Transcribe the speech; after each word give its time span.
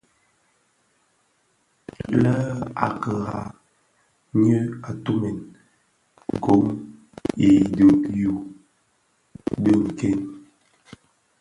Lèn 2.21 2.57
a 2.85 2.87
kirara 3.01 3.41
nyi 4.41 4.57
tumè 5.03 5.29
gom 6.43 6.65
i 7.47 7.49
dhyu 7.75 8.31
di 9.63 9.73
nken. 9.85 10.19